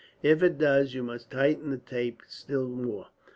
If 0.23 0.41
it 0.41 0.57
does, 0.57 0.95
you 0.95 1.03
must 1.03 1.29
tighten 1.29 1.69
that 1.69 1.85
tape 1.85 2.23
still 2.27 2.67
more. 2.67 3.09